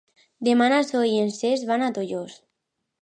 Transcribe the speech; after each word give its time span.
Demà 0.47 0.69
na 0.73 0.79
Zoè 0.87 1.03
i 1.11 1.19
en 1.25 1.29
Cesc 1.41 1.69
van 1.73 1.85
a 1.89 1.91
Tollos. 1.99 2.39